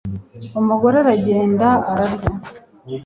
[0.59, 2.29] umugore aragenda, ararya